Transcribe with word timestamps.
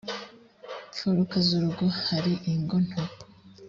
mfuruka 0.89 1.35
z 1.45 1.47
urugo 1.57 1.85
hari 2.05 2.33
ingo 2.53 2.75
nto 2.87 3.01